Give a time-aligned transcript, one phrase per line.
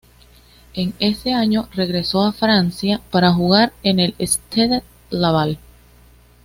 [0.73, 4.81] En ese año regresó a Francia para jugar en el Stade
[5.11, 5.59] Laval.